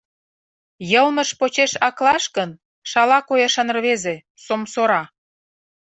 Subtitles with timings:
[0.91, 2.49] Йылмыж почеш аклаш гын,
[2.89, 5.03] шала койышан рвезе, сомсора.